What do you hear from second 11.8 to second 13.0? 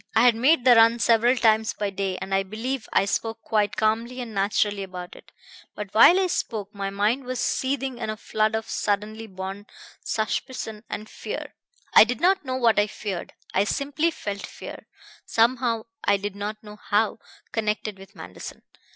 I did not know what I